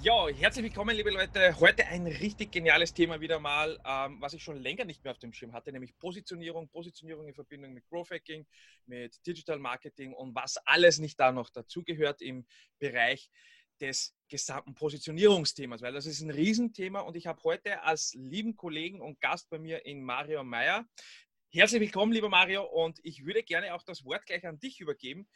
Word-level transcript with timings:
Ja, 0.00 0.28
herzlich 0.28 0.62
willkommen, 0.62 0.94
liebe 0.94 1.10
Leute. 1.10 1.58
Heute 1.58 1.84
ein 1.88 2.06
richtig 2.06 2.52
geniales 2.52 2.94
Thema 2.94 3.20
wieder 3.20 3.40
mal, 3.40 3.80
ähm, 3.84 4.20
was 4.20 4.32
ich 4.32 4.44
schon 4.44 4.56
länger 4.56 4.84
nicht 4.84 5.02
mehr 5.02 5.10
auf 5.10 5.18
dem 5.18 5.32
Schirm 5.32 5.52
hatte, 5.52 5.72
nämlich 5.72 5.98
Positionierung, 5.98 6.68
Positionierung 6.68 7.26
in 7.26 7.34
Verbindung 7.34 7.72
mit 7.72 7.84
Growth 7.88 8.12
Hacking, 8.12 8.46
mit 8.86 9.18
Digital 9.26 9.58
Marketing 9.58 10.12
und 10.12 10.36
was 10.36 10.56
alles 10.66 11.00
nicht 11.00 11.18
da 11.18 11.32
noch 11.32 11.50
dazugehört 11.50 12.22
im 12.22 12.46
Bereich 12.78 13.28
des 13.80 14.14
gesamten 14.28 14.76
Positionierungsthemas, 14.76 15.82
weil 15.82 15.92
das 15.92 16.06
ist 16.06 16.20
ein 16.20 16.30
Riesenthema 16.30 17.00
und 17.00 17.16
ich 17.16 17.26
habe 17.26 17.42
heute 17.42 17.82
als 17.82 18.14
lieben 18.14 18.54
Kollegen 18.54 19.00
und 19.00 19.20
Gast 19.20 19.50
bei 19.50 19.58
mir 19.58 19.84
in 19.84 20.04
Mario 20.04 20.44
Meyer. 20.44 20.86
Herzlich 21.50 21.80
willkommen, 21.80 22.12
lieber 22.12 22.28
Mario, 22.28 22.62
und 22.62 23.00
ich 23.02 23.24
würde 23.24 23.42
gerne 23.42 23.74
auch 23.74 23.82
das 23.82 24.04
Wort 24.04 24.26
gleich 24.26 24.46
an 24.46 24.60
dich 24.60 24.80
übergeben 24.80 25.26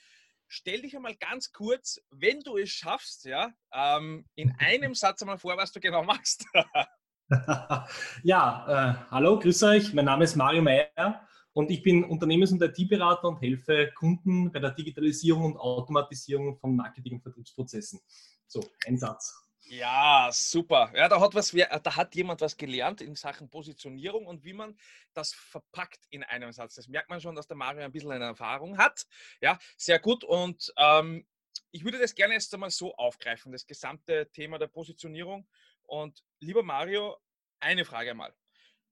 stell 0.53 0.83
dich 0.83 0.95
einmal 0.95 1.17
ganz 1.17 1.51
kurz, 1.51 1.99
wenn 2.11 2.41
du 2.41 2.59
es 2.59 2.69
schaffst, 2.69 3.25
ja, 3.25 3.53
ähm, 3.73 4.27
in 4.35 4.55
einem 4.59 4.95
Satz 4.95 5.23
einmal 5.23 5.39
vor, 5.39 5.57
was 5.57 5.73
du 5.73 5.81
genau 5.81 6.05
machst. 6.05 6.45
ja, 8.23 8.67
äh, 8.69 9.11
hallo, 9.11 9.39
grüß 9.39 9.63
euch. 9.63 9.95
Mein 9.95 10.05
Name 10.05 10.25
ist 10.25 10.37
Mario 10.37 10.61
Meyer 10.61 11.27
und 11.55 11.71
ich 11.71 11.83
bin 11.83 12.05
Unternehmens- 12.05 12.53
und 12.53 12.61
IT-Berater 12.61 13.29
und 13.29 13.41
helfe 13.41 13.93
Kunden 13.95 14.53
bei 14.53 14.59
der 14.59 14.73
Digitalisierung 14.73 15.55
und 15.55 15.57
Automatisierung 15.57 16.59
von 16.59 16.77
Marketing- 16.77 17.15
und 17.15 17.23
Vertriebsprozessen. 17.23 18.01
So, 18.47 18.63
ein 18.87 18.99
Satz. 18.99 19.35
Ja, 19.65 20.29
super. 20.33 20.93
Ja, 20.95 21.09
da 21.09 21.21
hat, 21.21 21.35
was, 21.35 21.51
da 21.51 21.97
hat 21.97 22.15
jemand 22.15 22.41
was 22.41 22.57
gelernt 22.57 23.01
in 23.01 23.15
Sachen 23.15 23.49
Positionierung 23.49 24.27
und 24.27 24.45
wie 24.45 24.53
man 24.53 24.77
das 25.15 25.33
verpackt 25.33 26.01
in 26.11 26.23
einem 26.25 26.53
Satz. 26.53 26.75
Das 26.75 26.89
merkt 26.89 27.09
man 27.09 27.21
schon, 27.21 27.35
dass 27.35 27.47
der 27.47 27.57
Mario 27.57 27.83
ein 27.83 27.93
bisschen 27.93 28.13
eine 28.13 28.25
Erfahrung 28.25 28.77
hat. 28.77 29.07
Ja, 29.41 29.59
sehr 29.77 29.99
gut. 29.99 30.25
Und 30.25 30.73
ähm, 30.77 31.27
ich 31.71 31.85
würde 31.85 31.99
das 31.99 32.15
gerne 32.15 32.35
jetzt 32.35 32.53
einmal 32.53 32.71
so 32.71 32.95
aufgreifen, 32.97 33.53
das 33.53 33.67
gesamte 33.67 34.29
Thema 34.33 34.59
der 34.59 34.67
Positionierung. 34.67 35.49
Und 35.85 36.23
lieber 36.41 36.63
Mario, 36.63 37.17
eine 37.61 37.85
Frage 37.85 38.15
mal. 38.15 38.35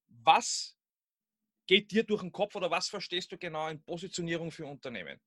Was 0.09 0.77
geht 1.67 1.91
dir 1.91 2.05
durch 2.05 2.23
den 2.23 2.33
Kopf 2.33 2.55
oder 2.57 2.71
was 2.71 2.89
verstehst 2.89 3.31
du 3.33 3.39
genau 3.39 3.69
in 3.69 3.83
Positionierung 3.83 4.51
für 4.51 4.67
Unternehmen? 4.67 5.21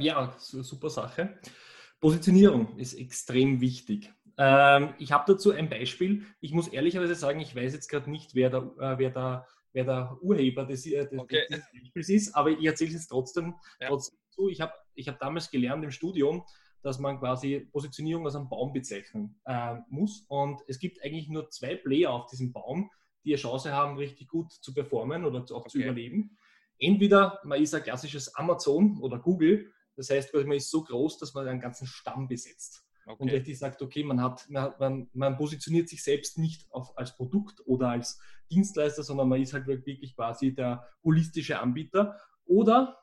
Ja, 0.00 0.36
super 0.38 0.90
Sache. 0.90 1.38
Positionierung 2.00 2.78
ist 2.78 2.94
extrem 2.94 3.60
wichtig. 3.60 4.12
Ähm, 4.36 4.94
ich 4.98 5.12
habe 5.12 5.32
dazu 5.32 5.52
ein 5.52 5.68
Beispiel. 5.68 6.24
Ich 6.40 6.52
muss 6.52 6.68
ehrlicherweise 6.68 7.14
sagen, 7.14 7.40
ich 7.40 7.54
weiß 7.54 7.72
jetzt 7.72 7.88
gerade 7.88 8.10
nicht, 8.10 8.34
wer 8.34 8.50
der, 8.50 8.62
äh, 8.78 8.98
wer, 8.98 9.10
der, 9.10 9.46
wer 9.72 9.84
der 9.84 10.18
Urheber 10.22 10.64
des, 10.64 10.86
äh, 10.86 11.08
des, 11.08 11.18
okay. 11.18 11.46
des 11.50 11.62
Beispiels 11.72 12.08
ist, 12.08 12.34
aber 12.34 12.50
ich 12.50 12.64
erzähle 12.64 12.88
es 12.88 12.96
jetzt 12.96 13.08
trotzdem, 13.08 13.54
ja. 13.80 13.88
trotzdem 13.88 14.18
zu. 14.30 14.48
Ich 14.48 14.60
habe 14.60 14.72
ich 14.94 15.08
hab 15.08 15.18
damals 15.18 15.50
gelernt 15.50 15.84
im 15.84 15.90
Studium, 15.90 16.44
dass 16.82 16.98
man 16.98 17.18
quasi 17.18 17.68
Positionierung 17.72 18.24
als 18.24 18.36
einen 18.36 18.48
Baum 18.48 18.72
bezeichnen 18.72 19.40
äh, 19.44 19.76
muss. 19.88 20.24
Und 20.28 20.62
es 20.66 20.78
gibt 20.78 21.02
eigentlich 21.04 21.28
nur 21.28 21.50
zwei 21.50 21.76
Player 21.76 22.10
auf 22.10 22.26
diesem 22.26 22.52
Baum, 22.52 22.90
die 23.24 23.32
eine 23.32 23.40
Chance 23.40 23.72
haben, 23.72 23.98
richtig 23.98 24.28
gut 24.28 24.52
zu 24.52 24.72
performen 24.72 25.24
oder 25.24 25.40
auch 25.42 25.60
okay. 25.60 25.68
zu 25.68 25.78
überleben. 25.78 26.36
Entweder 26.78 27.40
man 27.44 27.60
ist 27.60 27.74
ein 27.74 27.82
klassisches 27.82 28.34
Amazon 28.34 28.98
oder 29.00 29.18
Google, 29.18 29.70
das 29.96 30.08
heißt, 30.08 30.32
man 30.32 30.52
ist 30.52 30.70
so 30.70 30.82
groß, 30.82 31.18
dass 31.18 31.34
man 31.34 31.46
einen 31.46 31.60
ganzen 31.60 31.86
Stamm 31.86 32.26
besetzt. 32.26 32.86
Okay. 33.12 33.22
Und 33.22 33.30
richtig 33.30 33.58
sagt, 33.58 33.82
okay, 33.82 34.04
man, 34.04 34.22
hat, 34.22 34.48
man, 34.48 35.08
man 35.12 35.36
positioniert 35.36 35.88
sich 35.88 36.02
selbst 36.02 36.38
nicht 36.38 36.70
auf, 36.72 36.96
als 36.96 37.16
Produkt 37.16 37.62
oder 37.66 37.90
als 37.90 38.20
Dienstleister, 38.50 39.02
sondern 39.02 39.28
man 39.28 39.40
ist 39.40 39.52
halt 39.52 39.66
wirklich 39.66 40.14
quasi 40.14 40.54
der 40.54 40.86
holistische 41.02 41.60
Anbieter. 41.60 42.18
Oder 42.44 42.98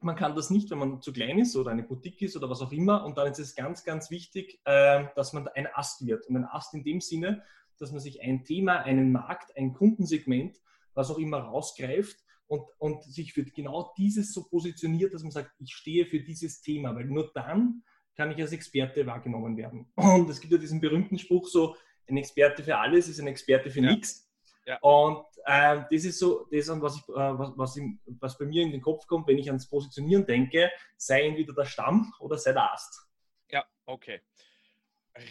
man 0.00 0.16
kann 0.16 0.34
das 0.34 0.50
nicht, 0.50 0.70
wenn 0.70 0.78
man 0.78 1.00
zu 1.00 1.12
klein 1.12 1.38
ist 1.38 1.56
oder 1.56 1.70
eine 1.70 1.82
Boutique 1.82 2.22
ist 2.22 2.36
oder 2.36 2.50
was 2.50 2.60
auch 2.60 2.72
immer. 2.72 3.04
Und 3.04 3.18
dann 3.18 3.30
ist 3.30 3.38
es 3.38 3.54
ganz, 3.54 3.84
ganz 3.84 4.10
wichtig, 4.10 4.60
äh, 4.64 5.04
dass 5.14 5.32
man 5.32 5.48
ein 5.48 5.68
Ast 5.72 6.06
wird. 6.06 6.26
Und 6.26 6.36
ein 6.36 6.44
Ast 6.44 6.74
in 6.74 6.84
dem 6.84 7.00
Sinne, 7.00 7.42
dass 7.78 7.92
man 7.92 8.00
sich 8.00 8.22
ein 8.22 8.44
Thema, 8.44 8.80
einen 8.80 9.12
Markt, 9.12 9.56
ein 9.56 9.74
Kundensegment, 9.74 10.60
was 10.94 11.10
auch 11.10 11.18
immer 11.18 11.38
rausgreift 11.38 12.16
und, 12.46 12.62
und 12.78 13.04
sich 13.04 13.32
für 13.32 13.44
genau 13.44 13.92
dieses 13.98 14.32
so 14.32 14.44
positioniert, 14.44 15.14
dass 15.14 15.22
man 15.22 15.32
sagt, 15.32 15.52
ich 15.58 15.74
stehe 15.74 16.06
für 16.06 16.20
dieses 16.20 16.60
Thema, 16.60 16.94
weil 16.94 17.04
nur 17.04 17.30
dann 17.34 17.82
kann 18.16 18.30
ich 18.30 18.40
als 18.40 18.52
Experte 18.52 19.06
wahrgenommen 19.06 19.56
werden. 19.56 19.86
Und 19.96 20.28
es 20.30 20.40
gibt 20.40 20.52
ja 20.52 20.58
diesen 20.58 20.80
berühmten 20.80 21.18
Spruch 21.18 21.48
so, 21.48 21.76
ein 22.08 22.16
Experte 22.16 22.62
für 22.62 22.78
alles 22.78 23.08
ist 23.08 23.18
ein 23.18 23.26
Experte 23.26 23.70
für 23.70 23.80
ja. 23.80 23.90
nichts. 23.90 24.30
Ja. 24.64 24.78
Und 24.80 25.24
äh, 25.44 25.82
das 25.90 26.04
ist 26.04 26.18
so 26.18 26.46
das, 26.50 26.68
was, 26.68 26.96
ich, 26.96 27.08
äh, 27.08 27.38
was, 27.38 27.52
was, 27.56 27.76
im, 27.76 28.00
was, 28.20 28.36
bei 28.36 28.46
mir 28.46 28.62
in 28.62 28.72
den 28.72 28.80
Kopf 28.80 29.06
kommt, 29.06 29.28
wenn 29.28 29.38
ich 29.38 29.48
ans 29.48 29.68
Positionieren 29.68 30.26
denke, 30.26 30.70
sei 30.96 31.22
entweder 31.22 31.52
der 31.52 31.64
Stamm 31.64 32.12
oder 32.18 32.36
sei 32.36 32.52
der 32.52 32.72
Ast. 32.72 33.06
Ja, 33.50 33.64
okay. 33.84 34.20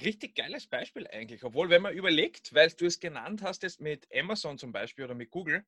Richtig 0.03 0.35
geiles 0.35 0.68
Beispiel 0.68 1.07
eigentlich. 1.07 1.44
Obwohl, 1.44 1.69
wenn 1.69 1.81
man 1.81 1.94
überlegt, 1.94 2.53
weil 2.53 2.69
du 2.69 2.85
es 2.85 3.00
genannt 3.00 3.44
hast, 3.44 3.63
jetzt 3.63 3.81
mit 3.81 4.07
Amazon 4.13 4.57
zum 4.57 4.72
Beispiel 4.72 5.06
oder 5.06 5.16
mit 5.16 5.31
Google, 5.31 5.66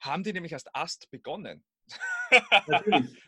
haben 0.00 0.24
die 0.24 0.32
nämlich 0.32 0.52
als 0.52 0.66
Ast 0.74 1.10
begonnen. 1.10 1.64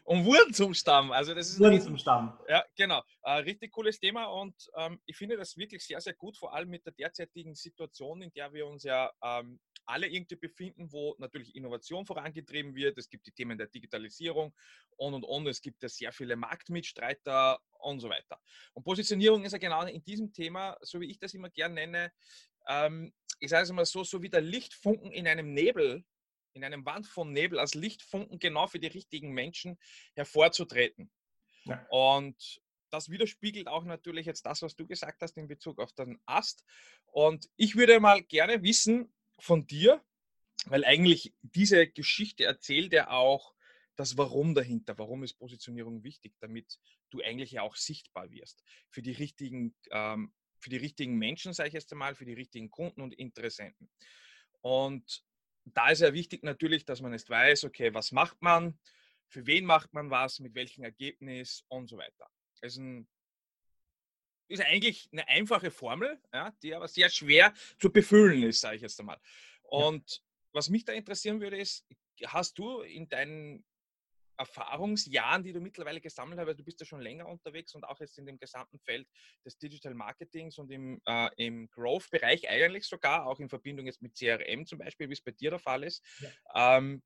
Und 0.05 0.25
wurden 0.25 0.53
zum 0.53 0.75
Stamm. 0.75 1.13
Also 1.13 1.35
das 1.35 1.51
ist 1.51 1.61
wurden 1.61 1.81
zum 1.81 1.99
Stamm. 1.99 2.39
Ja, 2.49 2.65
genau. 2.77 3.03
Äh, 3.23 3.33
richtig 3.39 3.73
cooles 3.73 3.99
Thema 3.99 4.27
und 4.27 4.55
ähm, 4.77 5.01
ich 5.07 5.17
finde 5.17 5.37
das 5.37 5.57
wirklich 5.57 5.85
sehr, 5.85 6.01
sehr 6.01 6.15
gut, 6.15 6.37
vor 6.37 6.55
allem 6.55 6.69
mit 6.71 6.85
der 6.87 6.93
derzeitigen 6.93 7.55
Situation, 7.55 8.23
in 8.23 8.33
der 8.33 8.53
wir 8.53 8.67
uns 8.67 8.85
ja 8.85 9.11
ähm, 9.23 9.59
alle 9.89 10.07
irgendwie 10.07 10.37
befinden, 10.37 10.93
wo 10.93 11.15
natürlich 11.19 11.55
Innovation 11.55 12.05
vorangetrieben 12.05 12.75
wird. 12.75 12.99
Es 12.99 13.09
gibt 13.09 13.27
die 13.27 13.33
Themen 13.33 13.57
der 13.57 13.69
Digitalisierung 13.69 14.55
und 14.97 15.15
und 15.15 15.25
und. 15.25 15.47
Es 15.47 15.63
gibt 15.63 15.83
ja 15.83 15.89
sehr 15.89 16.13
viele 16.13 16.37
Marktmitstreiter 16.37 17.59
und 17.81 18.01
so 18.01 18.11
weiter. 18.11 18.39
Und 18.75 18.85
Positionierung 18.85 19.45
ist 19.45 19.53
ja 19.53 19.59
genau 19.59 19.85
in 19.87 20.05
diesem 20.05 20.33
Thema, 20.33 20.77
so 20.83 21.01
wie 21.01 21.11
ich 21.11 21.19
das 21.19 21.33
immer 21.33 21.49
gern 21.49 21.75
nenne, 21.75 22.13
ähm, 22.69 23.13
ich 23.41 23.51
sage 23.51 23.63
es 23.63 23.73
mal 23.73 23.87
so, 23.87 24.05
so 24.05 24.23
wie 24.23 24.29
der 24.29 24.41
Lichtfunken 24.41 25.13
in 25.13 25.27
einem 25.27 25.55
Nebel 25.55 26.05
in 26.53 26.65
einem 26.65 26.85
Wand 26.85 27.07
von 27.07 27.33
Nebel 27.33 27.59
als 27.59 27.75
Lichtfunken 27.75 28.39
genau 28.39 28.67
für 28.67 28.79
die 28.79 28.87
richtigen 28.87 29.33
Menschen 29.33 29.79
hervorzutreten. 30.15 31.11
Ja. 31.65 31.87
Und 31.91 32.61
das 32.91 33.11
widerspiegelt 33.11 33.69
auch 33.69 33.85
natürlich 33.85 34.27
jetzt 34.27 34.47
das, 34.47 34.63
was 34.63 34.75
du 34.75 34.87
gesagt 34.87 35.23
hast 35.23 35.37
in 35.37 35.49
Bezug 35.49 35.79
auf 35.79 35.93
den 35.93 36.19
Ast. 36.27 36.65
Und 37.07 37.49
ich 37.57 37.77
würde 37.77 38.01
mal 38.01 38.23
gerne 38.23 38.63
wissen 38.63 39.13
von 39.39 39.67
dir, 39.67 40.03
weil 40.67 40.85
eigentlich 40.85 41.35
diese 41.43 41.87
Geschichte 41.87 42.45
erzählt 42.45 42.93
ja 42.93 43.11
auch 43.11 43.55
das 43.97 44.17
Warum 44.17 44.55
dahinter. 44.55 44.97
Warum 44.99 45.25
ist 45.25 45.35
Positionierung 45.35 46.05
wichtig, 46.05 46.35
damit 46.41 46.79
du 47.11 47.21
eigentlich 47.21 47.53
ja 47.53 47.63
auch 47.63 47.77
sichtbar 47.77 48.31
wirst 48.31 48.63
für 48.91 49.03
die 49.03 49.13
richtigen, 49.13 49.75
ähm, 49.91 50.33
für 50.61 50.71
die 50.71 50.77
richtigen 50.77 51.17
Menschen, 51.17 51.53
sage 51.53 51.69
ich 51.69 51.75
jetzt 51.75 51.93
einmal, 51.93 52.15
für 52.15 52.25
die 52.25 52.35
richtigen 52.35 52.71
Kunden 52.71 53.01
und 53.01 53.15
Interessenten. 53.15 53.91
Und 54.61 55.25
da 55.77 55.91
ist 55.91 56.01
ja 56.01 56.13
wichtig 56.13 56.43
natürlich, 56.43 56.85
dass 56.85 57.01
man 57.01 57.13
jetzt 57.13 57.31
weiß, 57.31 57.65
okay, 57.65 57.95
was 57.95 58.13
macht 58.13 58.41
man, 58.43 58.79
für 59.29 59.47
wen 59.47 59.65
macht 59.65 59.93
man 59.93 60.11
was, 60.11 60.39
mit 60.39 60.55
welchem 60.55 60.85
Ergebnis 60.85 61.65
und 61.69 61.89
so 61.89 61.99
weiter. 61.99 62.31
Das 62.61 62.73
ist, 62.73 62.79
ein, 62.79 63.09
ist 64.49 64.63
eigentlich 64.63 65.09
eine 65.13 65.29
einfache 65.29 65.71
Formel, 65.71 66.21
ja, 66.33 66.51
die 66.63 66.75
aber 66.75 66.89
sehr 66.89 67.11
schwer 67.11 67.53
zu 67.79 67.93
befüllen 67.93 68.43
ist, 68.43 68.61
sage 68.61 68.77
ich 68.77 68.83
jetzt 68.83 68.99
einmal. 68.99 69.21
Und 69.63 70.11
ja. 70.11 70.23
was 70.53 70.71
mich 70.71 70.85
da 70.85 70.93
interessieren 70.93 71.41
würde, 71.41 71.59
ist, 71.59 71.87
hast 72.27 72.59
du 72.59 72.81
in 72.81 73.09
deinen 73.09 73.65
Erfahrungsjahren, 74.39 75.43
die 75.43 75.53
du 75.53 75.61
mittlerweile 75.61 76.01
gesammelt 76.01 76.39
hast, 76.39 76.47
weil 76.47 76.55
du 76.55 76.65
bist 76.65 76.81
ja 76.81 76.87
schon 76.87 77.01
länger 77.01 77.27
unterwegs 77.27 77.75
und 77.75 77.85
auch 77.85 77.99
jetzt 78.01 78.19
in 78.19 78.27
dem 78.27 78.39
gesamten 78.39 78.79
Feld 78.79 79.09
des 79.45 79.59
Digital 79.59 79.95
Marketings 79.95 80.59
und 80.59 80.71
im, 80.71 81.01
äh, 81.07 81.29
im 81.37 81.69
Growth-Bereich 81.71 82.49
eigentlich 82.49 82.87
sogar, 82.87 83.27
auch 83.27 83.41
in 83.41 83.49
Verbindung 83.49 83.87
jetzt 83.87 84.01
mit 84.01 84.17
CRM 84.17 84.67
zum 84.67 84.79
Beispiel, 84.79 85.09
wie 85.09 85.15
es 85.15 85.23
bei 85.23 85.33
dir 85.33 85.51
der 85.51 85.59
Fall 85.59 85.83
ist. 85.83 86.05
Ja. 86.21 86.79
Ähm, 86.79 87.03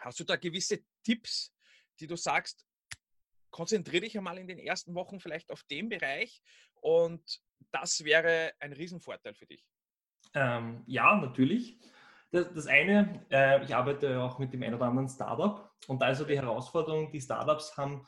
hast 0.00 0.18
du 0.20 0.24
da 0.24 0.36
gewisse 0.36 0.80
Tipps, 1.04 1.52
die 2.00 2.06
du 2.06 2.16
sagst, 2.16 2.66
konzentriere 3.50 4.02
dich 4.02 4.16
einmal 4.16 4.38
in 4.38 4.46
den 4.46 4.58
ersten 4.58 4.94
Wochen 4.94 5.20
vielleicht 5.20 5.50
auf 5.50 5.62
den 5.64 5.88
Bereich 5.88 6.42
und 6.74 7.40
das 7.70 8.04
wäre 8.04 8.52
ein 8.58 8.72
Riesenvorteil 8.72 9.34
für 9.34 9.46
dich? 9.46 9.64
Ähm, 10.34 10.82
ja, 10.86 11.16
natürlich. 11.16 11.78
Das, 12.32 12.52
das 12.52 12.66
eine, 12.66 13.24
äh, 13.30 13.62
ich 13.64 13.74
arbeite 13.74 14.20
auch 14.20 14.38
mit 14.38 14.52
dem 14.52 14.62
einen 14.62 14.74
oder 14.74 14.86
anderen 14.86 15.08
Startup 15.08 15.70
und 15.86 16.02
da 16.02 16.10
ist 16.10 16.18
so 16.18 16.24
die 16.24 16.36
Herausforderung, 16.36 17.10
die 17.12 17.20
Startups 17.20 17.76
haben 17.76 18.06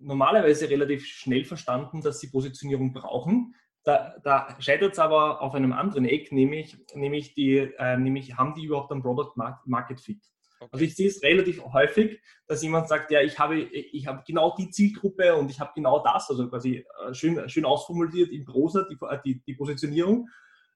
normalerweise 0.00 0.70
relativ 0.70 1.06
schnell 1.06 1.44
verstanden, 1.44 2.00
dass 2.00 2.20
sie 2.20 2.28
Positionierung 2.28 2.92
brauchen. 2.92 3.54
Da, 3.84 4.14
da 4.22 4.56
scheitert 4.58 4.92
es 4.92 4.98
aber 4.98 5.40
auf 5.40 5.54
einem 5.54 5.72
anderen 5.72 6.04
Eck, 6.04 6.32
nämlich, 6.32 6.76
nämlich, 6.94 7.34
die, 7.34 7.56
äh, 7.56 7.96
nämlich 7.96 8.36
haben 8.36 8.54
die 8.54 8.64
überhaupt 8.64 8.92
einen 8.92 9.02
Product 9.02 9.32
Market 9.64 10.00
Fit. 10.00 10.20
Okay. 10.60 10.68
Also 10.72 10.84
ich 10.84 10.96
sehe 10.96 11.08
es 11.08 11.22
relativ 11.22 11.62
häufig, 11.72 12.20
dass 12.46 12.62
jemand 12.62 12.88
sagt, 12.88 13.10
ja, 13.10 13.20
ich 13.20 13.38
habe, 13.38 13.60
ich 13.60 14.06
habe 14.06 14.24
genau 14.26 14.54
die 14.56 14.70
Zielgruppe 14.70 15.34
und 15.36 15.50
ich 15.50 15.60
habe 15.60 15.72
genau 15.74 16.02
das, 16.02 16.28
also 16.28 16.48
quasi 16.48 16.84
äh, 17.06 17.14
schön, 17.14 17.48
schön 17.48 17.64
ausformuliert 17.64 18.30
in 18.30 18.44
Prosa, 18.44 18.84
die, 18.90 18.98
die, 19.24 19.42
die 19.44 19.54
Positionierung. 19.54 20.28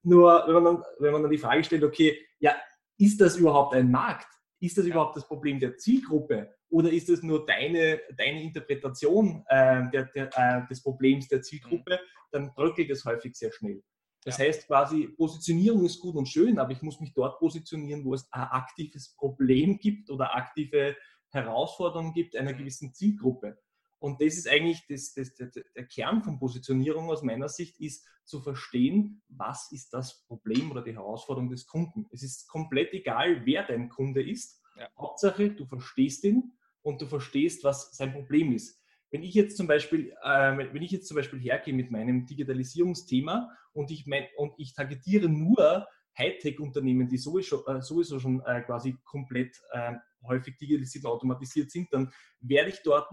Nur 0.04 0.44
wenn 0.46 0.54
man, 0.54 0.64
dann, 0.64 0.84
wenn 0.98 1.12
man 1.12 1.22
dann 1.22 1.30
die 1.30 1.38
Frage 1.38 1.64
stellt, 1.64 1.84
okay, 1.84 2.18
ja, 2.38 2.54
ist 3.02 3.20
das 3.20 3.36
überhaupt 3.36 3.74
ein 3.74 3.90
Markt? 3.90 4.28
Ist 4.60 4.78
das 4.78 4.86
überhaupt 4.86 5.16
das 5.16 5.26
Problem 5.26 5.58
der 5.58 5.76
Zielgruppe? 5.76 6.54
Oder 6.68 6.92
ist 6.92 7.08
es 7.08 7.22
nur 7.22 7.44
deine, 7.44 8.00
deine 8.16 8.42
Interpretation 8.42 9.44
äh, 9.48 9.90
der, 9.90 10.04
der, 10.14 10.30
äh, 10.36 10.66
des 10.68 10.82
Problems 10.82 11.26
der 11.26 11.42
Zielgruppe? 11.42 11.98
Dann 12.30 12.54
bröckelt 12.54 12.90
es 12.90 13.04
häufig 13.04 13.34
sehr 13.34 13.52
schnell. 13.52 13.82
Das 14.24 14.38
ja. 14.38 14.44
heißt 14.44 14.68
quasi, 14.68 15.08
Positionierung 15.16 15.84
ist 15.84 15.98
gut 15.98 16.14
und 16.14 16.28
schön, 16.28 16.60
aber 16.60 16.70
ich 16.70 16.80
muss 16.80 17.00
mich 17.00 17.12
dort 17.12 17.40
positionieren, 17.40 18.04
wo 18.04 18.14
es 18.14 18.28
ein 18.30 18.42
aktives 18.42 19.16
Problem 19.16 19.78
gibt 19.78 20.08
oder 20.08 20.36
aktive 20.36 20.96
Herausforderungen 21.30 22.12
gibt 22.12 22.36
einer 22.36 22.52
mhm. 22.52 22.58
gewissen 22.58 22.94
Zielgruppe. 22.94 23.58
Und 24.02 24.20
das 24.20 24.34
ist 24.34 24.48
eigentlich 24.48 24.84
das, 24.88 25.14
das, 25.14 25.32
der, 25.36 25.52
der 25.76 25.86
Kern 25.86 26.24
von 26.24 26.40
Positionierung 26.40 27.08
aus 27.08 27.22
meiner 27.22 27.48
Sicht, 27.48 27.78
ist 27.78 28.04
zu 28.24 28.40
verstehen, 28.40 29.22
was 29.28 29.70
ist 29.70 29.94
das 29.94 30.24
Problem 30.26 30.72
oder 30.72 30.82
die 30.82 30.94
Herausforderung 30.94 31.50
des 31.50 31.68
Kunden. 31.68 32.06
Es 32.10 32.24
ist 32.24 32.48
komplett 32.48 32.92
egal, 32.94 33.46
wer 33.46 33.64
dein 33.64 33.88
Kunde 33.88 34.28
ist. 34.28 34.60
Ja. 34.76 34.88
Hauptsache, 34.98 35.50
du 35.50 35.66
verstehst 35.66 36.24
ihn 36.24 36.52
und 36.82 37.00
du 37.00 37.06
verstehst, 37.06 37.62
was 37.62 37.96
sein 37.96 38.12
Problem 38.12 38.52
ist. 38.52 38.82
Wenn 39.12 39.22
ich 39.22 39.34
jetzt 39.34 39.56
zum 39.56 39.68
Beispiel, 39.68 40.12
äh, 40.24 40.56
wenn 40.56 40.82
ich 40.82 40.90
jetzt 40.90 41.06
zum 41.06 41.16
Beispiel 41.16 41.38
hergehe 41.38 41.74
mit 41.74 41.92
meinem 41.92 42.26
Digitalisierungsthema 42.26 43.50
und 43.72 43.92
ich, 43.92 44.08
mein, 44.08 44.26
und 44.36 44.52
ich 44.56 44.74
targetiere 44.74 45.28
nur 45.28 45.86
Hightech-Unternehmen, 46.18 47.08
die 47.08 47.18
sowieso, 47.18 47.64
äh, 47.66 47.80
sowieso 47.80 48.18
schon 48.18 48.40
äh, 48.46 48.62
quasi 48.62 48.96
komplett 49.04 49.56
äh, 49.70 49.92
häufig 50.24 50.56
digitalisiert 50.56 51.04
und 51.04 51.12
automatisiert 51.12 51.70
sind, 51.70 51.92
dann 51.92 52.12
werde 52.40 52.70
ich 52.70 52.82
dort, 52.82 53.12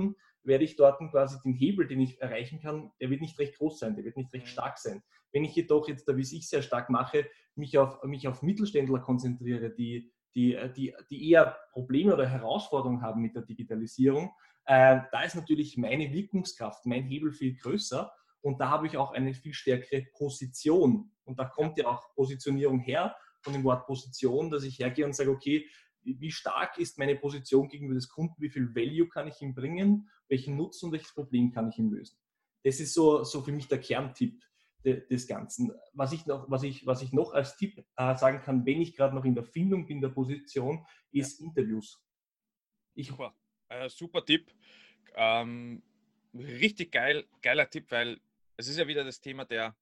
werde 0.50 0.66
ich 0.66 0.76
dort 0.76 1.00
quasi 1.12 1.38
den 1.46 1.54
Hebel, 1.54 1.88
den 1.88 2.02
ich 2.02 2.22
erreichen 2.22 2.60
kann, 2.60 2.92
der 3.00 3.10
wird 3.10 3.22
nicht 3.22 3.40
recht 3.40 3.58
groß 3.58 3.80
sein, 3.80 3.96
der 3.96 4.04
wird 4.04 4.18
nicht 4.18 4.34
recht 4.34 4.48
mhm. 4.48 4.50
stark 4.50 4.78
sein. 4.78 5.02
Wenn 5.32 5.46
ich 5.46 5.56
jedoch 5.56 5.88
jetzt, 5.88 6.10
da 6.10 6.18
wie 6.18 6.22
ich 6.22 6.50
sehr 6.50 6.62
stark 6.62 6.90
mache, 6.90 7.26
mich 7.56 7.78
auf, 7.78 8.04
mich 8.04 8.28
auf 8.28 8.42
Mittelständler 8.42 9.00
konzentriere, 9.00 9.70
die, 9.70 10.12
die, 10.36 10.58
die, 10.76 10.94
die 11.10 11.32
eher 11.32 11.58
Probleme 11.72 12.14
oder 12.14 12.28
Herausforderungen 12.28 13.02
haben 13.02 13.22
mit 13.22 13.36
der 13.36 13.44
Digitalisierung, 13.44 14.32
äh, 14.66 15.00
da 15.12 15.22
ist 15.24 15.36
natürlich 15.36 15.78
meine 15.78 16.12
Wirkungskraft, 16.12 16.86
mein 16.86 17.04
Hebel 17.04 17.32
viel 17.32 17.56
größer 17.56 18.12
und 18.42 18.60
da 18.60 18.70
habe 18.70 18.88
ich 18.88 18.98
auch 18.98 19.12
eine 19.12 19.34
viel 19.34 19.54
stärkere 19.54 20.06
Position. 20.18 21.12
Und 21.26 21.40
da 21.40 21.46
kommt 21.46 21.78
ja 21.78 21.88
auch 21.88 22.14
Positionierung 22.16 22.80
her 22.80 23.16
von 23.42 23.54
dem 23.54 23.64
Wort 23.64 23.86
Position, 23.86 24.50
dass 24.50 24.64
ich 24.64 24.80
hergehe 24.80 25.06
und 25.06 25.14
sage, 25.14 25.32
okay, 25.32 25.66
wie 26.04 26.32
stark 26.32 26.78
ist 26.78 26.98
meine 26.98 27.16
Position 27.16 27.68
gegenüber 27.68 27.96
des 27.96 28.10
Kunden, 28.10 28.42
wie 28.42 28.50
viel 28.50 28.74
Value 28.74 29.08
kann 29.08 29.28
ich 29.28 29.42
ihm 29.42 29.54
bringen, 29.54 30.10
welchen 30.28 30.56
Nutzen 30.56 30.88
und 30.88 30.92
welches 30.94 31.14
Problem 31.14 31.52
kann 31.52 31.70
ich 31.70 31.78
ihm 31.78 31.92
lösen. 31.92 32.18
Das 32.64 32.80
ist 32.80 32.94
so, 32.94 33.24
so 33.24 33.42
für 33.42 33.52
mich 33.52 33.68
der 33.68 33.80
Kerntipp 33.80 34.42
des 34.84 35.28
Ganzen. 35.28 35.72
Was 35.94 36.14
ich 36.14 36.26
noch, 36.26 36.50
was 36.50 36.64
ich, 36.64 36.86
was 36.86 37.02
ich 37.02 37.12
noch 37.12 37.34
als 37.34 37.58
Tipp 37.58 37.84
äh, 37.98 38.16
sagen 38.16 38.42
kann, 38.42 38.66
wenn 38.66 38.82
ich 38.82 38.96
gerade 38.96 39.14
noch 39.14 39.26
in 39.26 39.36
der 39.36 39.44
Findung 39.44 39.86
bin 39.86 40.02
der 40.02 40.10
Position, 40.10 40.86
ist 41.12 41.40
ja. 41.40 41.48
Interviews. 41.48 42.02
Ich, 42.94 43.08
super, 43.08 43.34
äh, 43.68 43.90
super 43.90 44.24
Tipp. 44.24 44.54
Ähm, 45.16 45.84
richtig 46.34 46.92
geil, 46.92 47.28
geiler 47.42 47.70
Tipp, 47.70 47.92
weil 47.92 48.20
es 48.56 48.68
ist 48.68 48.78
ja 48.78 48.88
wieder 48.88 49.04
das 49.04 49.20
Thema 49.20 49.46
der, 49.46 49.76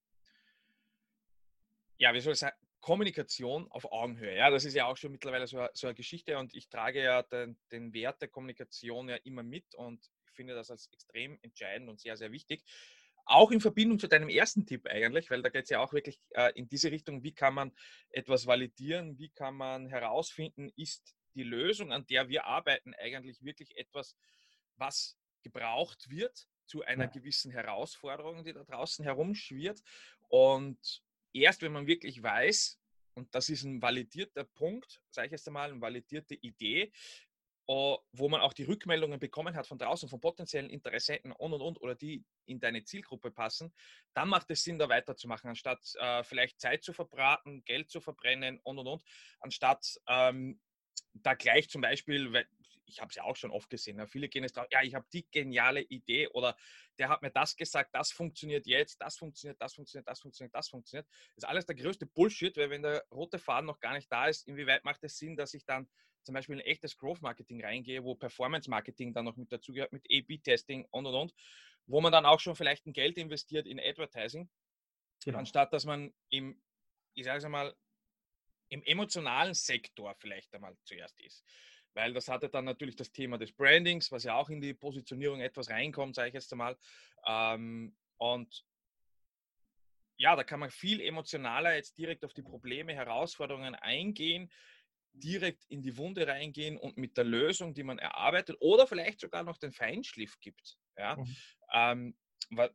ja, 1.98 2.14
wie 2.14 2.20
soll 2.20 2.34
ich 2.34 2.40
sagen, 2.40 2.56
Kommunikation 2.82 3.70
auf 3.72 3.92
Augenhöhe. 3.92 4.36
Ja, 4.36 4.50
das 4.50 4.66
ist 4.66 4.74
ja 4.74 4.86
auch 4.86 4.98
schon 4.98 5.12
mittlerweile 5.12 5.48
so, 5.48 5.68
so 5.74 5.88
eine 5.88 5.96
Geschichte 5.96 6.38
und 6.38 6.54
ich 6.54 6.70
trage 6.70 7.04
ja 7.04 7.24
den, 7.24 7.58
den 7.72 7.94
Wert 7.94 8.22
der 8.22 8.30
Kommunikation 8.30 9.10
ja 9.10 9.16
immer 9.18 9.44
mit 9.44 9.76
und 9.76 10.10
ich 10.26 10.32
finde 10.34 10.54
das 10.54 10.70
als 10.70 10.88
extrem 10.92 11.40
entscheidend 11.42 11.90
und 11.90 12.00
sehr, 12.00 12.18
sehr 12.18 12.32
wichtig. 12.32 12.64
Auch 13.26 13.52
in 13.52 13.60
Verbindung 13.60 14.00
zu 14.00 14.08
deinem 14.08 14.30
ersten 14.30 14.66
Tipp 14.66 14.88
eigentlich, 14.88 15.30
weil 15.30 15.42
da 15.42 15.50
geht 15.50 15.66
es 15.66 15.70
ja 15.70 15.80
auch 15.80 15.92
wirklich 15.92 16.22
äh, 16.30 16.52
in 16.56 16.70
diese 16.70 16.92
Richtung, 16.92 17.24
wie 17.24 17.34
kann 17.34 17.54
man 17.54 17.74
etwas 18.10 18.48
validieren, 18.48 19.18
wie 19.18 19.30
kann 19.30 19.56
man 19.56 19.88
herausfinden, 19.88 20.72
ist 20.78 21.14
die 21.34 21.44
Lösung, 21.44 21.92
an 21.92 22.06
der 22.08 22.30
wir 22.30 22.46
arbeiten, 22.46 22.94
eigentlich 22.94 23.44
wirklich 23.44 23.78
etwas, 23.78 24.16
was 24.78 25.18
gebraucht 25.44 26.10
wird 26.10 26.48
zu 26.68 26.84
einer 26.84 27.06
ja. 27.06 27.10
gewissen 27.10 27.52
Herausforderung, 27.52 28.44
die 28.44 28.54
da 28.54 28.64
draußen 28.64 29.04
herumschwirrt. 29.04 29.82
Und 30.30 31.02
erst 31.42 31.62
wenn 31.62 31.74
man 31.74 31.88
wirklich 31.88 32.22
weiß, 32.22 32.80
und 33.16 33.34
das 33.34 33.50
ist 33.50 33.64
ein 33.64 33.82
validierter 33.82 34.44
Punkt, 34.44 35.02
sage 35.10 35.28
ich 35.28 35.32
jetzt 35.32 35.48
einmal, 35.48 35.72
eine 35.72 35.82
validierte 35.82 36.36
Idee, 36.36 36.92
uh, 37.68 37.98
wo 38.12 38.30
man 38.30 38.42
auch 38.42 38.54
die 38.54 38.64
Rückmeldungen 38.64 39.20
bekommen 39.20 39.56
hat 39.56 39.68
von 39.68 39.78
draußen, 39.78 40.08
von 40.08 40.22
potenziellen 40.22 40.70
Interessenten 40.70 41.32
und 41.32 41.54
und 41.54 41.62
und 41.62 41.82
oder 41.82 41.96
die 41.96 42.24
in 42.46 42.60
deine 42.60 42.84
Zielgruppe 42.84 43.32
passen, 43.32 43.74
dann 44.14 44.30
macht 44.30 44.50
es 44.52 44.64
Sinn, 44.64 44.80
da 44.80 44.88
weiterzumachen, 44.88 45.50
anstatt 45.50 45.82
uh, 46.02 46.24
vielleicht 46.24 46.60
Zeit 46.60 46.84
zu 46.84 46.94
verbraten, 46.94 47.64
Geld 47.66 47.90
zu 47.90 48.02
verbrennen 48.02 48.60
und 48.64 48.78
und 48.78 48.88
und, 48.88 49.04
anstatt 49.40 50.00
ähm, 50.08 50.60
da 51.14 51.34
gleich 51.34 51.70
zum 51.70 51.82
Beispiel, 51.82 52.48
ich 52.88 53.00
habe 53.00 53.10
es 53.10 53.16
ja 53.16 53.24
auch 53.24 53.36
schon 53.36 53.52
oft 53.52 53.70
gesehen, 53.70 53.98
ne? 53.98 54.08
viele 54.08 54.30
gehen 54.30 54.44
jetzt 54.44 54.58
drauf, 54.58 54.68
ja, 54.72 54.82
ich 54.82 54.96
habe 54.96 55.06
die 55.12 55.28
geniale 55.30 55.82
Idee 55.82 56.28
oder 56.30 56.56
der 56.98 57.10
hat 57.10 57.22
mir 57.22 57.32
das 57.32 57.56
gesagt, 57.56 57.94
das 57.94 58.12
funktioniert 58.12 58.66
jetzt, 58.66 59.02
das 59.02 59.18
funktioniert, 59.18 59.62
das 59.62 59.74
funktioniert, 59.76 60.08
das 60.08 60.20
funktioniert, 60.20 60.56
das 60.56 60.70
funktioniert. 60.70 61.08
Das 61.36 61.44
ist 61.44 61.50
alles 61.50 61.66
der 61.66 61.76
größte 61.76 62.06
Bullshit, 62.06 62.56
weil 62.58 62.70
wenn 62.70 62.82
der 62.82 63.06
rote 63.12 63.40
Faden 63.40 63.68
noch 63.68 63.80
gar 63.80 63.94
nicht 63.94 64.12
da 64.12 64.28
ist, 64.28 64.48
inwieweit 64.48 64.84
macht 64.86 65.04
es 65.04 65.18
Sinn, 65.18 65.36
dass 65.36 65.54
ich 65.54 65.66
dann 65.66 65.88
zum 66.24 66.34
Beispiel 66.34 66.56
in 66.56 66.62
echtes 66.62 66.98
Growth-Marketing 66.98 67.64
reingehe, 67.64 68.04
wo 68.04 68.16
Performance-Marketing 68.16 69.14
dann 69.14 69.26
noch 69.26 69.38
mit 69.38 69.52
dazugehört, 69.52 69.94
mit 69.94 70.06
A-B-Testing 70.12 70.86
und 70.92 71.06
und 71.06 71.16
und, 71.16 71.34
wo 71.86 72.02
man 72.02 72.12
dann 72.12 72.26
auch 72.26 72.40
schon 72.40 72.56
vielleicht 72.56 72.86
ein 72.86 72.94
Geld 72.94 73.18
investiert 73.18 73.66
in 73.66 73.80
Advertising, 73.80 74.50
genau. 75.24 75.40
anstatt 75.40 75.72
dass 75.72 75.86
man 75.86 76.14
im, 76.30 76.62
ich 77.14 77.26
sage 77.26 77.38
es 77.38 77.46
einmal, 77.46 77.76
im 78.70 78.84
emotionalen 78.84 79.54
Sektor 79.54 80.16
vielleicht 80.16 80.54
einmal 80.54 80.76
zuerst 80.84 81.20
ist. 81.22 81.44
Weil 81.98 82.14
das 82.14 82.28
hatte 82.28 82.48
dann 82.48 82.66
natürlich 82.66 82.96
das 82.96 83.12
Thema 83.12 83.40
des 83.40 83.52
Brandings, 83.52 84.12
was 84.12 84.24
ja 84.24 84.36
auch 84.36 84.52
in 84.52 84.62
die 84.62 84.76
Positionierung 84.76 85.42
etwas 85.42 85.72
reinkommt, 85.72 86.14
sage 86.14 86.28
ich 86.28 86.36
jetzt 86.36 86.52
einmal. 86.52 86.78
Ähm, 87.26 87.98
und 88.18 88.64
ja, 90.18 90.36
da 90.36 90.44
kann 90.44 90.60
man 90.60 90.70
viel 90.70 91.02
emotionaler 91.02 91.76
jetzt 91.76 91.98
direkt 91.98 92.24
auf 92.24 92.36
die 92.36 92.44
Probleme, 92.44 92.94
Herausforderungen 92.94 93.74
eingehen, 93.74 94.52
direkt 95.12 95.66
in 95.70 95.82
die 95.82 95.98
Wunde 95.98 96.28
reingehen 96.28 96.78
und 96.78 96.98
mit 96.98 97.18
der 97.18 97.24
Lösung, 97.24 97.74
die 97.74 97.84
man 97.84 97.98
erarbeitet 97.98 98.58
oder 98.60 98.86
vielleicht 98.86 99.20
sogar 99.20 99.42
noch 99.42 99.58
den 99.58 99.72
Feinschliff 99.72 100.40
gibt. 100.40 100.78
Ja? 100.98 101.16
Mhm. 101.16 102.16
Ähm, 102.54 102.70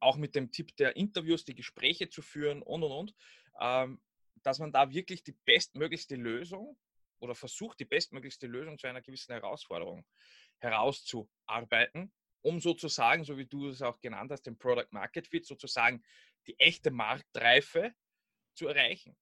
auch 0.00 0.18
mit 0.18 0.34
dem 0.34 0.52
Tipp 0.52 0.76
der 0.76 0.96
Interviews, 0.96 1.46
die 1.46 1.54
Gespräche 1.54 2.10
zu 2.10 2.20
führen 2.20 2.60
und 2.60 2.82
und 2.82 2.92
und. 2.92 3.14
Ähm, 3.58 4.02
dass 4.42 4.58
man 4.58 4.70
da 4.70 4.92
wirklich 4.92 5.22
die 5.24 5.34
bestmöglichste 5.46 6.16
Lösung 6.16 6.76
oder 7.18 7.34
versucht, 7.34 7.80
die 7.80 7.84
bestmöglichste 7.84 8.46
Lösung 8.46 8.78
zu 8.78 8.86
einer 8.86 9.02
gewissen 9.02 9.32
Herausforderung 9.32 10.04
herauszuarbeiten, 10.58 12.12
um 12.42 12.60
sozusagen, 12.60 13.24
so 13.24 13.36
wie 13.36 13.46
du 13.46 13.68
es 13.68 13.82
auch 13.82 14.00
genannt 14.00 14.30
hast, 14.30 14.42
den 14.42 14.58
Product 14.58 14.88
Market 14.90 15.26
Fit, 15.26 15.46
sozusagen 15.46 16.02
die 16.46 16.58
echte 16.58 16.90
Marktreife 16.90 17.92
zu 18.54 18.68
erreichen. 18.68 19.16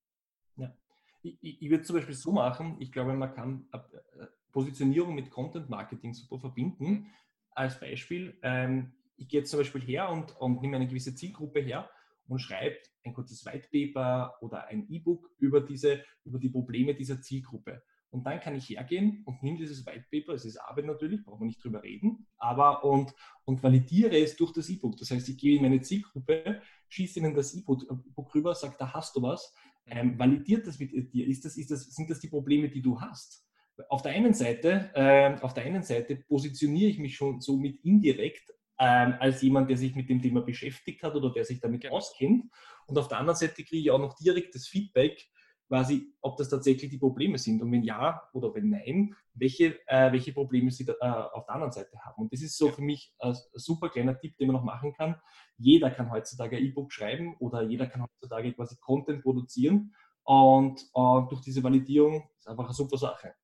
Ja. 0.56 0.76
Ich, 1.22 1.62
ich 1.62 1.70
würde 1.70 1.84
zum 1.84 1.96
Beispiel 1.96 2.14
so 2.14 2.32
machen, 2.32 2.76
ich 2.80 2.92
glaube, 2.92 3.14
man 3.14 3.34
kann 3.34 3.66
äh, 3.72 4.26
Positionierung 4.52 5.14
mit 5.14 5.30
Content 5.30 5.68
Marketing 5.70 6.12
super 6.12 6.38
verbinden. 6.38 6.84
Mhm. 6.84 7.06
Als 7.50 7.80
Beispiel, 7.80 8.38
ähm, 8.42 8.92
ich 9.16 9.28
gehe 9.28 9.40
jetzt 9.40 9.50
zum 9.50 9.60
Beispiel 9.60 9.80
her 9.80 10.10
und, 10.10 10.36
und 10.36 10.60
nehme 10.60 10.76
eine 10.76 10.86
gewisse 10.86 11.14
Zielgruppe 11.14 11.60
her 11.60 11.90
und 12.28 12.38
schreibt 12.38 12.90
ein 13.04 13.14
kurzes 13.14 13.45
White 13.45 13.69
Paper 13.71 14.35
oder 14.40 14.66
ein 14.66 14.87
E-Book 14.88 15.31
über, 15.38 15.61
diese, 15.61 16.02
über 16.25 16.38
die 16.38 16.49
Probleme 16.49 16.95
dieser 16.95 17.21
Zielgruppe. 17.21 17.83
Und 18.11 18.25
dann 18.26 18.38
kann 18.38 18.54
ich 18.54 18.69
hergehen 18.69 19.23
und 19.25 19.43
nehme 19.43 19.59
dieses 19.59 19.85
White 19.85 20.07
Paper, 20.11 20.35
es 20.35 20.45
ist 20.45 20.57
Arbeit 20.57 20.85
natürlich, 20.85 21.25
brauchen 21.25 21.40
wir 21.40 21.47
nicht 21.47 21.62
drüber 21.62 21.83
reden, 21.83 22.28
aber 22.38 22.85
und, 22.85 23.12
und 23.45 23.61
validiere 23.61 24.16
es 24.16 24.37
durch 24.37 24.52
das 24.52 24.69
E-Book. 24.69 24.97
Das 24.97 25.11
heißt, 25.11 25.28
ich 25.28 25.37
gehe 25.37 25.57
in 25.57 25.62
meine 25.62 25.81
Zielgruppe, 25.81 26.62
schieße 26.88 27.19
ihnen 27.19 27.35
das 27.35 27.54
E-Book 27.54 28.35
rüber, 28.35 28.54
sage, 28.54 28.76
da 28.78 28.95
hast 28.95 29.16
du 29.16 29.23
was, 29.23 29.52
ähm, 29.87 30.16
validiert 30.16 30.64
das 30.66 30.78
mit 30.78 30.93
dir, 31.12 31.26
ist 31.26 31.45
das, 31.45 31.57
ist 31.57 31.73
das, 31.73 31.83
sind 31.87 32.09
das 32.09 32.21
die 32.21 32.28
Probleme, 32.28 32.69
die 32.69 32.83
du 32.83 33.00
hast? 33.00 33.45
Auf 33.88 34.02
der 34.02 34.12
einen 34.12 34.33
Seite, 34.33 34.90
äh, 34.95 35.37
auf 35.40 35.52
der 35.52 35.64
einen 35.64 35.83
Seite 35.83 36.14
positioniere 36.14 36.90
ich 36.90 37.00
mich 37.00 37.16
schon 37.16 37.40
somit 37.40 37.85
indirekt 37.85 38.53
ähm, 38.78 39.14
als 39.21 39.43
jemand, 39.43 39.71
der 39.71 39.76
sich 39.76 39.95
mit 39.95 40.09
dem 40.09 40.21
Thema 40.21 40.40
beschäftigt 40.40 41.02
hat 41.02 41.14
oder 41.14 41.33
der 41.33 41.45
sich 41.45 41.61
damit 41.61 41.83
genau. 41.83 41.97
auskennt. 41.97 42.50
Und 42.87 42.99
auf 42.99 43.09
der 43.09 43.19
anderen 43.19 43.37
Seite 43.37 43.64
kriege 43.64 43.78
ich 43.78 43.90
auch 43.90 43.99
noch 43.99 44.16
direktes 44.16 44.69
Feedback, 44.69 45.28
quasi, 45.69 46.14
ob 46.21 46.37
das 46.37 46.49
tatsächlich 46.49 46.90
die 46.90 46.99
Probleme 46.99 47.38
sind 47.38 47.62
und 47.62 47.73
wenn 47.73 47.83
ja 47.83 48.23
oder 48.33 48.54
wenn 48.54 48.69
nein, 48.69 49.14
welche, 49.33 49.78
äh, 49.88 50.12
welche 50.12 50.33
Probleme 50.33 50.71
sie 50.71 50.85
da, 50.85 50.93
äh, 51.00 51.37
auf 51.37 51.47
der 51.47 51.54
anderen 51.54 51.73
Seite 51.73 51.99
haben. 52.04 52.23
Und 52.23 52.33
das 52.33 52.43
ist 52.43 52.59
so 52.59 52.69
für 52.69 52.83
mich 52.83 53.14
ein 53.19 53.35
super 53.54 53.88
kleiner 53.88 54.19
Tipp, 54.19 54.37
den 54.37 54.49
man 54.49 54.57
noch 54.57 54.64
machen 54.64 54.93
kann. 54.93 55.16
Jeder 55.57 55.90
kann 55.90 56.11
heutzutage 56.11 56.57
ein 56.57 56.64
E-Book 56.64 56.93
schreiben 56.93 57.37
oder 57.38 57.62
jeder 57.62 57.87
kann 57.87 58.02
heutzutage 58.02 58.52
quasi 58.52 58.76
Content 58.81 59.23
produzieren 59.23 59.95
und 60.25 60.81
äh, 60.81 61.28
durch 61.28 61.40
diese 61.40 61.62
Validierung 61.62 62.28
ist 62.37 62.49
einfach 62.49 62.64
eine 62.64 62.75
super 62.75 62.99
Sache. 62.99 63.35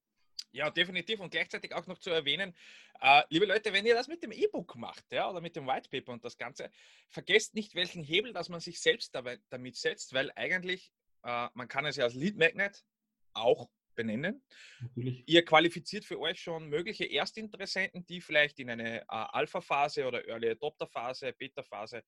Ja, 0.52 0.70
definitiv. 0.70 1.20
Und 1.20 1.30
gleichzeitig 1.30 1.74
auch 1.74 1.86
noch 1.86 1.98
zu 1.98 2.10
erwähnen, 2.10 2.54
äh, 3.00 3.22
liebe 3.30 3.46
Leute, 3.46 3.72
wenn 3.72 3.86
ihr 3.86 3.94
das 3.94 4.08
mit 4.08 4.22
dem 4.22 4.32
E-Book 4.32 4.76
macht 4.76 5.04
ja, 5.12 5.30
oder 5.30 5.40
mit 5.40 5.56
dem 5.56 5.66
White 5.66 5.88
Paper 5.88 6.12
und 6.12 6.24
das 6.24 6.36
Ganze, 6.36 6.70
vergesst 7.08 7.54
nicht, 7.54 7.74
welchen 7.74 8.02
Hebel, 8.02 8.32
dass 8.32 8.48
man 8.48 8.60
sich 8.60 8.80
selbst 8.80 9.14
dabei, 9.14 9.38
damit 9.48 9.76
setzt, 9.76 10.12
weil 10.12 10.32
eigentlich, 10.34 10.92
äh, 11.22 11.48
man 11.54 11.68
kann 11.68 11.86
es 11.86 11.96
ja 11.96 12.04
als 12.04 12.14
Lead 12.14 12.36
Magnet 12.36 12.84
auch 13.32 13.70
benennen. 13.94 14.42
Natürlich. 14.80 15.24
Ihr 15.26 15.44
qualifiziert 15.44 16.04
für 16.04 16.18
euch 16.18 16.40
schon 16.40 16.68
mögliche 16.68 17.04
Erstinteressenten, 17.04 18.06
die 18.06 18.20
vielleicht 18.20 18.58
in 18.58 18.70
eine 18.70 19.02
äh, 19.02 19.04
Alpha-Phase 19.08 20.06
oder 20.06 20.26
Early 20.26 20.50
Adopter-Phase, 20.50 21.32
Beta-Phase 21.34 22.02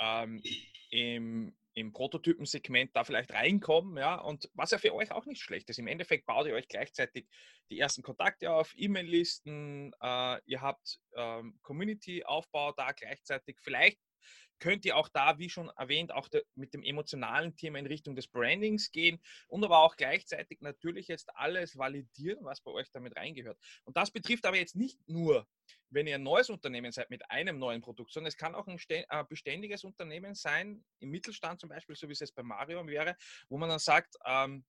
ähm, 0.00 0.42
im, 0.90 1.56
im 1.74 1.92
Prototypensegment 1.92 2.94
da 2.94 3.04
vielleicht 3.04 3.32
reinkommen, 3.32 3.96
ja, 3.98 4.16
und 4.16 4.48
was 4.54 4.70
ja 4.70 4.78
für 4.78 4.94
euch 4.94 5.12
auch 5.12 5.26
nicht 5.26 5.42
schlecht 5.42 5.68
ist. 5.68 5.78
Im 5.78 5.86
Endeffekt 5.88 6.26
baut 6.26 6.46
ihr 6.46 6.54
euch 6.54 6.68
gleichzeitig 6.68 7.26
die 7.70 7.78
ersten 7.78 8.02
Kontakte 8.02 8.52
auf, 8.52 8.72
E-Mail-Listen, 8.76 9.92
äh, 10.00 10.40
ihr 10.46 10.62
habt 10.62 11.00
ähm, 11.16 11.58
Community-Aufbau 11.62 12.72
da 12.72 12.92
gleichzeitig. 12.92 13.58
Vielleicht 13.60 13.98
könnt 14.58 14.84
ihr 14.84 14.96
auch 14.96 15.08
da, 15.08 15.38
wie 15.38 15.50
schon 15.50 15.68
erwähnt, 15.76 16.12
auch 16.12 16.28
mit 16.54 16.74
dem 16.74 16.82
emotionalen 16.82 17.56
Thema 17.56 17.78
in 17.78 17.86
Richtung 17.86 18.16
des 18.16 18.28
Brandings 18.28 18.90
gehen 18.90 19.20
und 19.48 19.64
aber 19.64 19.78
auch 19.78 19.96
gleichzeitig 19.96 20.60
natürlich 20.60 21.08
jetzt 21.08 21.34
alles 21.36 21.76
validieren, 21.76 22.44
was 22.44 22.60
bei 22.60 22.70
euch 22.70 22.90
damit 22.92 23.16
reingehört. 23.16 23.58
Und 23.84 23.96
das 23.96 24.10
betrifft 24.10 24.46
aber 24.46 24.56
jetzt 24.56 24.76
nicht 24.76 24.98
nur, 25.08 25.46
wenn 25.90 26.06
ihr 26.06 26.16
ein 26.16 26.22
neues 26.22 26.50
Unternehmen 26.50 26.92
seid 26.92 27.10
mit 27.10 27.30
einem 27.30 27.58
neuen 27.58 27.80
Produkt, 27.80 28.12
sondern 28.12 28.28
es 28.28 28.36
kann 28.36 28.54
auch 28.54 28.66
ein 28.66 28.78
äh, 28.88 29.24
beständiges 29.28 29.84
Unternehmen 29.84 30.34
sein, 30.34 30.84
im 31.00 31.10
Mittelstand 31.10 31.60
zum 31.60 31.68
Beispiel, 31.68 31.96
so 31.96 32.08
wie 32.08 32.12
es 32.12 32.20
jetzt 32.20 32.34
bei 32.34 32.42
Mario 32.42 32.86
wäre, 32.86 33.16
wo 33.48 33.58
man 33.58 33.68
dann 33.68 33.78
sagt, 33.78 34.16
ähm, 34.24 34.64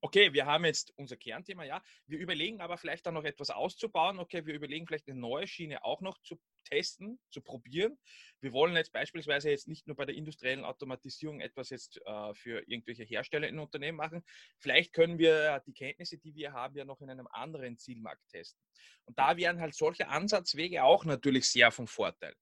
okay, 0.00 0.32
wir 0.32 0.46
haben 0.46 0.64
jetzt 0.64 0.92
unser 0.96 1.16
Kernthema, 1.16 1.64
ja, 1.64 1.82
wir 2.06 2.18
überlegen 2.18 2.60
aber 2.60 2.76
vielleicht 2.78 3.06
dann 3.06 3.14
noch 3.14 3.24
etwas 3.24 3.50
auszubauen, 3.50 4.18
okay, 4.18 4.46
wir 4.46 4.54
überlegen 4.54 4.86
vielleicht 4.86 5.08
eine 5.08 5.18
neue 5.18 5.46
Schiene 5.46 5.84
auch 5.84 6.00
noch 6.00 6.18
zu 6.22 6.38
testen, 6.64 7.18
zu 7.30 7.42
probieren. 7.42 7.98
Wir 8.40 8.52
wollen 8.52 8.74
jetzt 8.76 8.92
beispielsweise 8.92 9.50
jetzt 9.50 9.68
nicht 9.68 9.86
nur 9.86 9.96
bei 9.96 10.06
der 10.06 10.14
industriellen 10.14 10.64
Automatisierung 10.64 11.40
etwas 11.40 11.70
jetzt 11.70 12.00
äh, 12.06 12.34
für 12.34 12.60
irgendwelche 12.68 13.04
Hersteller 13.04 13.48
in 13.48 13.58
Unternehmen 13.58 13.98
machen. 13.98 14.24
Vielleicht 14.58 14.92
können 14.92 15.18
wir 15.18 15.62
die 15.66 15.74
Kenntnisse, 15.74 16.18
die 16.18 16.34
wir 16.34 16.52
haben, 16.52 16.76
ja 16.76 16.84
noch 16.84 17.00
in 17.00 17.10
einem 17.10 17.26
anderen 17.28 17.76
Zielmarkt 17.76 18.26
testen. 18.28 18.62
Und 19.04 19.18
da 19.18 19.36
wären 19.36 19.60
halt 19.60 19.74
solche 19.74 20.08
Ansatzwege 20.08 20.84
auch 20.84 21.04
natürlich 21.04 21.48
sehr 21.48 21.70
von 21.70 21.86
Vorteil. 21.86 22.34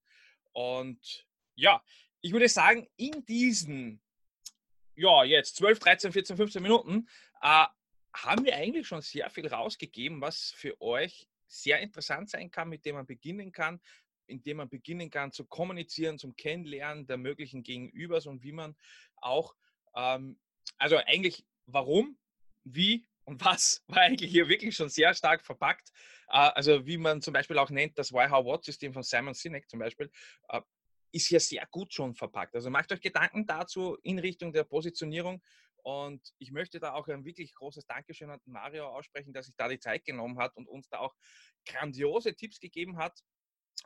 Und 0.52 1.26
ja, 1.54 1.82
ich 2.20 2.32
würde 2.32 2.48
sagen, 2.48 2.88
in 2.96 3.24
diesen 3.26 4.00
ja, 4.94 5.24
jetzt 5.24 5.56
12, 5.56 5.78
13, 5.78 6.12
14, 6.12 6.36
15 6.36 6.62
Minuten, 6.62 7.08
äh, 7.42 7.66
haben 8.14 8.44
wir 8.44 8.56
eigentlich 8.56 8.86
schon 8.86 9.02
sehr 9.02 9.28
viel 9.30 9.46
rausgegeben, 9.46 10.20
was 10.20 10.52
für 10.56 10.80
euch 10.80 11.28
sehr 11.46 11.80
interessant 11.80 12.30
sein 12.30 12.50
kann, 12.50 12.68
mit 12.68 12.84
dem 12.84 12.96
man 12.96 13.06
beginnen 13.06 13.52
kann, 13.52 13.80
indem 14.26 14.58
man 14.58 14.68
beginnen 14.68 15.10
kann 15.10 15.32
zu 15.32 15.44
kommunizieren, 15.44 16.18
zum 16.18 16.36
Kennenlernen 16.36 17.06
der 17.06 17.18
möglichen 17.18 17.62
Gegenübers 17.62 18.26
und 18.26 18.42
wie 18.42 18.52
man 18.52 18.76
auch, 19.16 19.54
ähm, 19.94 20.38
also 20.78 20.96
eigentlich 20.96 21.44
warum, 21.66 22.18
wie 22.64 23.06
und 23.24 23.40
was 23.44 23.82
war 23.86 24.02
eigentlich 24.02 24.30
hier 24.30 24.48
wirklich 24.48 24.74
schon 24.74 24.88
sehr 24.88 25.14
stark 25.14 25.44
verpackt. 25.44 25.90
Äh, 26.28 26.50
also 26.54 26.86
wie 26.86 26.98
man 26.98 27.20
zum 27.22 27.34
Beispiel 27.34 27.58
auch 27.58 27.70
nennt, 27.70 27.98
das 27.98 28.12
Why, 28.12 28.28
How, 28.30 28.44
What-System 28.44 28.92
von 28.92 29.02
Simon 29.02 29.34
Sinek 29.34 29.68
zum 29.68 29.80
Beispiel, 29.80 30.10
äh, 30.48 30.60
ist 31.12 31.26
hier 31.26 31.40
sehr 31.40 31.66
gut 31.70 31.92
schon 31.92 32.14
verpackt. 32.14 32.54
Also 32.54 32.70
macht 32.70 32.90
euch 32.90 33.00
Gedanken 33.00 33.46
dazu 33.46 33.98
in 34.02 34.18
Richtung 34.18 34.52
der 34.52 34.64
Positionierung. 34.64 35.42
Und 35.82 36.22
ich 36.38 36.52
möchte 36.52 36.80
da 36.80 36.92
auch 36.92 37.08
ein 37.08 37.24
wirklich 37.24 37.54
großes 37.54 37.86
Dankeschön 37.86 38.30
an 38.30 38.40
Mario 38.46 38.86
aussprechen, 38.86 39.32
dass 39.32 39.46
sich 39.46 39.54
da 39.56 39.68
die 39.68 39.78
Zeit 39.78 40.04
genommen 40.04 40.38
hat 40.38 40.56
und 40.56 40.68
uns 40.68 40.88
da 40.88 40.98
auch 40.98 41.14
grandiose 41.66 42.34
Tipps 42.34 42.60
gegeben 42.60 42.98
hat. 42.98 43.18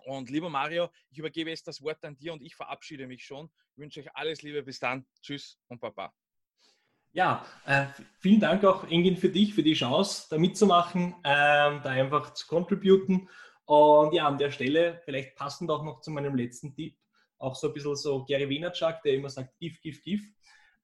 Und 0.04 0.30
lieber 0.30 0.50
Mario, 0.50 0.90
ich 1.10 1.18
übergebe 1.18 1.50
jetzt 1.50 1.66
das 1.66 1.80
Wort 1.82 2.04
an 2.04 2.16
dir 2.16 2.32
und 2.32 2.42
ich 2.42 2.54
verabschiede 2.54 3.06
mich 3.06 3.24
schon. 3.24 3.50
Ich 3.72 3.78
wünsche 3.78 4.00
euch 4.00 4.14
alles 4.14 4.42
Liebe. 4.42 4.62
Bis 4.62 4.78
dann. 4.78 5.06
Tschüss 5.22 5.58
und 5.68 5.80
Baba. 5.80 6.12
Ja, 7.12 7.46
äh, 7.64 7.86
vielen 8.18 8.40
Dank 8.40 8.62
auch, 8.64 8.84
Engin, 8.90 9.16
für 9.16 9.30
dich, 9.30 9.54
für 9.54 9.62
die 9.62 9.72
Chance, 9.72 10.26
da 10.28 10.36
mitzumachen, 10.36 11.14
ähm, 11.24 11.80
da 11.82 11.84
einfach 11.84 12.34
zu 12.34 12.46
contributen. 12.46 13.30
Und 13.64 14.12
ja, 14.12 14.28
an 14.28 14.36
der 14.36 14.50
Stelle, 14.50 15.00
vielleicht 15.06 15.34
passend 15.34 15.70
auch 15.70 15.82
noch 15.82 16.02
zu 16.02 16.10
meinem 16.10 16.36
letzten 16.36 16.74
Tipp, 16.74 16.98
auch 17.38 17.54
so 17.54 17.68
ein 17.68 17.72
bisschen 17.72 17.96
so 17.96 18.22
Gary 18.26 18.50
Vaynerchuk, 18.50 19.00
der 19.02 19.14
immer 19.14 19.30
sagt, 19.30 19.58
give, 19.58 19.80
give, 19.80 19.98
give, 20.02 20.24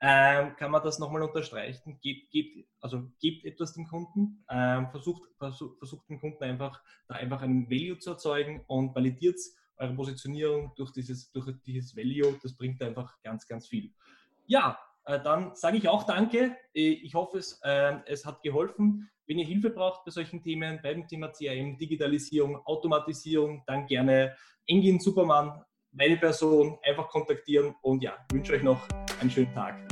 ähm, 0.05 0.57
kann 0.57 0.73
man 0.73 0.83
das 0.83 0.99
nochmal 0.99 1.23
unterstreichen. 1.23 1.99
Gebt, 2.01 2.33
gebt, 2.33 2.67
also 2.81 3.05
gebt 3.21 3.45
etwas 3.45 3.73
dem 3.73 3.87
Kunden, 3.87 4.45
ähm, 4.51 4.91
versucht, 4.91 5.31
versucht, 5.39 5.79
versucht 5.79 6.09
dem 6.11 6.19
Kunden 6.19 6.43
einfach, 6.43 6.83
da 7.07 7.15
einfach 7.15 7.41
einen 7.43 7.71
Value 7.71 7.99
zu 7.99 8.11
erzeugen 8.11 8.65
und 8.67 8.95
validiert 8.97 9.39
eure 9.77 9.95
Positionierung 9.95 10.73
durch 10.77 10.91
dieses, 10.91 11.31
durch 11.31 11.55
dieses 11.65 11.97
Value. 11.97 12.37
Das 12.43 12.57
bringt 12.57 12.83
einfach 12.83 13.15
ganz, 13.23 13.47
ganz 13.47 13.69
viel. 13.69 13.93
Ja, 14.47 14.77
äh, 15.05 15.23
dann 15.23 15.55
sage 15.55 15.77
ich 15.77 15.89
auch 15.89 16.03
Danke. 16.03 16.57
Ich 16.73 17.15
hoffe, 17.15 17.39
es, 17.39 17.61
äh, 17.63 17.95
es 18.07 18.27
hat 18.27 18.43
geholfen. 18.43 19.09
Wenn 19.29 19.39
ihr 19.39 19.47
Hilfe 19.47 19.71
braucht 19.71 20.05
bei 20.05 20.11
solchen 20.11 20.43
Themen, 20.43 20.81
beim 20.83 21.07
Thema 21.07 21.29
CRM, 21.29 21.79
Digitalisierung, 21.79 22.57
Automatisierung, 22.67 23.63
dann 23.69 23.87
gerne 23.87 24.35
Engin 24.67 24.99
Superman 24.99 25.63
meine 25.93 26.17
Person 26.17 26.79
einfach 26.83 27.09
kontaktieren 27.09 27.75
und 27.83 28.03
ja, 28.03 28.17
wünsche 28.33 28.55
euch 28.55 28.63
noch 28.63 28.89
einen 29.21 29.31
schönen 29.31 29.53
Tag. 29.55 29.92